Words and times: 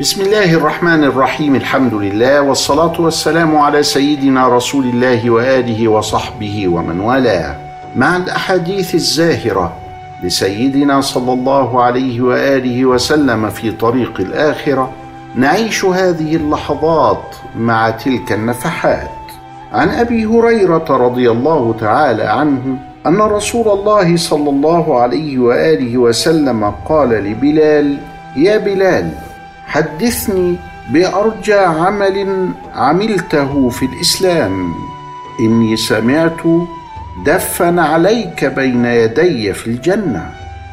بسم 0.00 0.22
الله 0.22 0.54
الرحمن 0.54 1.04
الرحيم 1.04 1.54
الحمد 1.54 1.94
لله 1.94 2.40
والصلاة 2.42 3.00
والسلام 3.00 3.56
على 3.56 3.82
سيدنا 3.82 4.48
رسول 4.48 4.84
الله 4.84 5.30
وآله 5.30 5.88
وصحبه 5.88 6.68
ومن 6.68 7.00
والاه 7.00 7.56
مع 7.96 8.16
الأحاديث 8.16 8.94
الزاهرة 8.94 9.72
لسيدنا 10.22 11.00
صلى 11.00 11.32
الله 11.32 11.82
عليه 11.82 12.20
وآله 12.20 12.84
وسلم 12.84 13.50
في 13.50 13.70
طريق 13.70 14.20
الآخرة 14.20 14.90
نعيش 15.34 15.84
هذه 15.84 16.36
اللحظات 16.36 17.36
مع 17.56 17.90
تلك 17.90 18.32
النفحات 18.32 19.10
عن 19.72 19.88
أبي 19.88 20.26
هريرة 20.26 20.86
رضي 20.90 21.30
الله 21.30 21.74
تعالى 21.80 22.22
عنه 22.22 22.76
أن 23.06 23.16
رسول 23.20 23.78
الله 23.78 24.16
صلى 24.16 24.50
الله 24.50 25.00
عليه 25.00 25.38
وآله 25.38 25.98
وسلم 25.98 26.74
قال 26.88 27.08
لبلال 27.08 27.98
يا 28.36 28.58
بلال 28.58 29.27
حدثني 29.68 30.56
بأرجى 30.90 31.54
عمل 31.54 32.48
عملته 32.74 33.68
في 33.68 33.84
الإسلام. 33.86 34.74
إني 35.40 35.76
سمعت 35.76 36.40
دفا 37.26 37.80
عليك 37.80 38.44
بين 38.44 38.84
يدي 38.84 39.52
في 39.52 39.66
الجنة. 39.66 40.30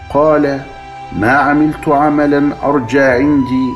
قال 0.10 0.62
ما 1.20 1.32
عملت 1.32 1.88
عملا 1.88 2.50
أرجى 2.64 3.02
عندي 3.02 3.70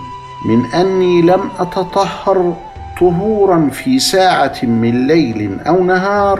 من 0.45 0.65
أني 0.73 1.21
لم 1.21 1.49
أتطهر 1.59 2.55
طهورا 2.99 3.69
في 3.69 3.99
ساعة 3.99 4.55
من 4.63 5.07
ليل 5.07 5.59
أو 5.67 5.83
نهار 5.83 6.39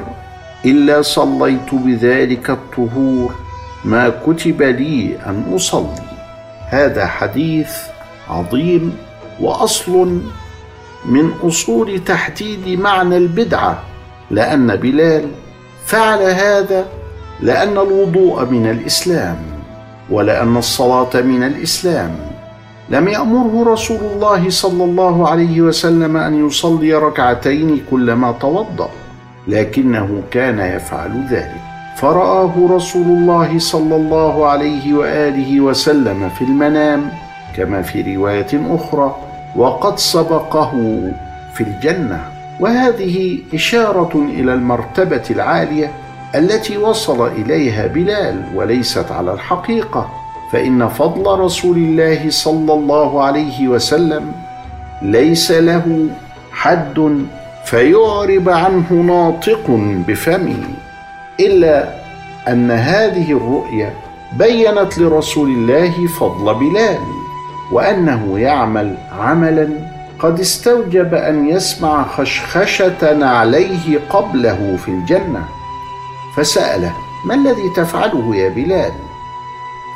إلا 0.65 1.01
صليت 1.01 1.73
بذلك 1.73 2.49
الطهور 2.49 3.35
ما 3.85 4.09
كتب 4.09 4.61
لي 4.61 5.17
أن 5.25 5.43
أصلي. 5.55 6.09
هذا 6.69 7.05
حديث 7.05 7.71
عظيم 8.29 8.97
وأصل 9.39 10.21
من 11.05 11.31
أصول 11.43 11.99
تحديد 12.03 12.79
معنى 12.79 13.17
البدعة 13.17 13.79
لأن 14.31 14.75
بلال 14.75 15.25
فعل 15.85 16.21
هذا 16.21 16.85
لأن 17.41 17.77
الوضوء 17.77 18.45
من 18.45 18.69
الإسلام 18.69 19.37
ولأن 20.09 20.57
الصلاة 20.57 21.21
من 21.21 21.43
الإسلام. 21.43 22.15
لم 22.89 23.07
يأمره 23.07 23.73
رسول 23.73 23.99
الله 24.13 24.49
صلى 24.49 24.83
الله 24.83 25.29
عليه 25.29 25.61
وسلم 25.61 26.17
أن 26.17 26.47
يصلي 26.47 26.93
ركعتين 26.93 27.81
كلما 27.91 28.31
توضأ 28.31 28.89
لكنه 29.47 30.21
كان 30.31 30.59
يفعل 30.59 31.27
ذلك. 31.31 31.61
فرآه 31.97 32.53
رسول 32.71 33.05
الله 33.05 33.59
صلى 33.59 33.95
الله 33.95 34.45
عليه 34.45 34.93
وآله 34.93 35.59
وسلم 35.61 36.29
في 36.29 36.43
المنام 36.43 37.11
كما 37.57 37.81
في 37.81 38.15
رواية 38.15 38.75
أخرى 38.75 39.15
وقد 39.55 39.99
سبقه 39.99 41.01
في 41.53 41.61
الجنة. 41.61 42.21
وهذه 42.59 43.39
إشارة 43.53 44.11
إلى 44.15 44.53
المرتبة 44.53 45.23
العالية 45.29 45.91
التي 46.35 46.77
وصل 46.77 47.27
إليها 47.27 47.87
بلال 47.87 48.43
وليست 48.55 49.11
على 49.11 49.33
الحقيقة. 49.33 50.09
فإن 50.51 50.87
فضل 50.87 51.39
رسول 51.39 51.77
الله 51.77 52.29
صلى 52.29 52.73
الله 52.73 53.23
عليه 53.23 53.67
وسلم 53.67 54.31
ليس 55.01 55.51
له 55.51 56.07
حد 56.51 57.25
فيعرب 57.65 58.49
عنه 58.49 58.93
ناطق 58.93 59.65
بفمه 60.07 60.63
إلا 61.39 61.93
أن 62.47 62.71
هذه 62.71 63.31
الرؤيا 63.31 63.93
بينت 64.37 64.97
لرسول 64.97 65.49
الله 65.49 66.07
فضل 66.19 66.53
بلال. 66.53 67.18
وأنه 67.71 68.39
يعمل 68.39 68.97
عملا 69.19 69.69
قد 70.19 70.39
استوجب 70.39 71.13
أن 71.13 71.47
يسمع 71.47 72.03
خشخشه 72.03 73.25
عليه 73.25 73.99
قبله 74.09 74.77
في 74.85 74.91
الجنة. 74.91 75.45
فسأله 76.37 76.93
ما 77.25 77.35
الذي 77.35 77.69
تفعله 77.75 78.35
يا 78.35 78.49
بلال؟ 78.49 78.91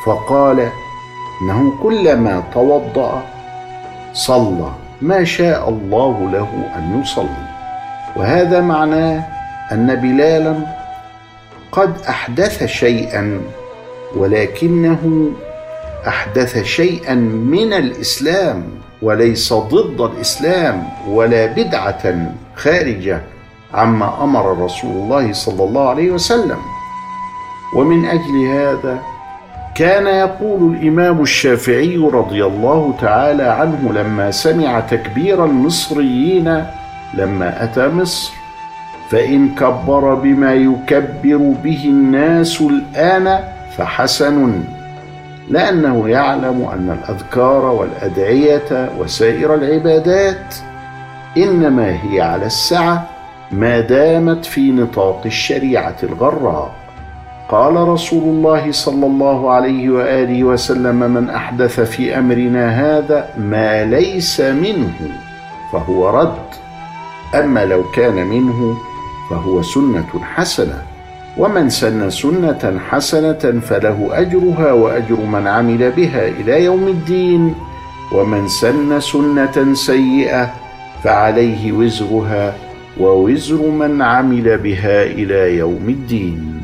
فقال 0.05 0.69
إنه 1.41 1.73
كلما 1.83 2.43
توضأ 2.53 3.23
صلى 4.13 4.71
ما 5.01 5.23
شاء 5.23 5.69
الله 5.69 6.29
له 6.31 6.47
أن 6.75 7.01
يصلي. 7.01 7.47
وهذا 8.15 8.61
معناه 8.61 9.23
أن 9.71 9.95
بلالا 9.95 10.55
قد 11.71 11.97
أحدث 12.09 12.65
شيئا 12.65 13.41
ولكنه 14.15 15.31
أحدث 16.07 16.63
شيئا 16.63 17.15
من 17.55 17.73
الإسلام 17.73 18.63
وليس 19.01 19.53
ضد 19.53 20.01
الإسلام 20.01 20.83
ولا 21.07 21.45
بدعة 21.45 22.33
خارجة 22.55 23.21
عما 23.73 24.23
أمر 24.23 24.63
رسول 24.65 24.91
الله 24.91 25.33
صلى 25.33 25.63
الله 25.63 25.89
عليه 25.89 26.11
وسلم. 26.11 26.57
ومن 27.75 28.05
أجل 28.05 28.47
هذا 28.47 28.99
كان 29.75 30.07
يقول 30.07 30.75
الإمام 30.75 31.21
الشافعي 31.21 31.97
رضي 31.97 32.45
الله 32.45 32.93
تعالى 33.01 33.43
عنه 33.43 33.93
لما 33.93 34.31
سمع 34.31 34.79
تكبير 34.79 35.45
المصريين 35.45 36.65
لما 37.13 37.63
أتى 37.63 37.87
مصر 37.87 38.33
فإن 39.09 39.55
كبر 39.55 40.13
بما 40.13 40.53
يكبر 40.53 41.53
به 41.63 41.81
الناس 41.85 42.61
الآن 42.61 43.39
فحسن. 43.77 44.63
لأنه 45.49 46.09
يعلم 46.09 46.67
أن 46.73 46.97
الأذكار 46.99 47.65
والأدعية 47.65 48.91
وسائر 48.99 49.55
العبادات 49.55 50.55
إنما 51.37 51.97
هي 52.03 52.21
على 52.21 52.45
السعة 52.45 53.09
ما 53.51 53.79
دامت 53.79 54.45
في 54.45 54.71
نطاق 54.71 55.21
الشريعة 55.25 55.95
الغراء. 56.03 56.71
قال 57.49 57.75
رسول 57.75 58.23
الله 58.23 58.71
صلى 58.71 59.05
الله 59.05 59.51
عليه 59.51 59.89
وآله 59.89 60.43
وسلم 60.43 60.95
من 60.95 61.29
أحدث 61.29 61.79
في 61.79 62.17
أمرنا 62.17 62.69
هذا 62.69 63.29
ما 63.37 63.85
ليس 63.85 64.41
منه 64.41 64.93
فهو 65.71 66.09
رد 66.09 66.37
أما 67.35 67.65
لو 67.65 67.83
كان 67.95 68.27
منه 68.27 68.77
فهو 69.29 69.61
سنة 69.61 70.23
حسنة. 70.35 70.92
ومن 71.37 71.69
سن 71.69 72.09
سنة 72.09 72.79
حسنة 72.89 73.43
فله 73.61 74.09
أجرها 74.11 74.71
وأجر 74.71 75.19
من 75.19 75.47
عمل 75.47 75.91
بها 75.91 76.27
إلى 76.27 76.63
يوم 76.63 76.87
الدين. 76.87 77.55
ومن 78.13 78.47
سن 78.47 78.99
سنة 78.99 79.73
سيئة 79.73 80.53
فعليه 81.03 81.71
وزرها 81.71 82.53
ووزر 82.99 83.61
من 83.61 84.01
عمل 84.01 84.57
بها 84.57 85.03
إلى 85.03 85.57
يوم 85.57 85.85
الدين. 85.89 86.61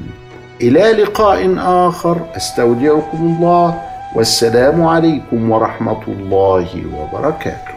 إلى 0.62 1.03
لقاء 1.03 1.56
آخر 1.57 2.18
أستودعكم 2.38 3.18
الله 3.18 3.81
والسلام 4.16 4.84
عليكم 4.84 5.51
ورحمة 5.51 6.03
الله 6.07 6.69
وبركاته. 6.97 7.69